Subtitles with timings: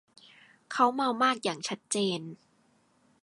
[0.71, 2.21] เค้าเมามากอย่างชัดเจน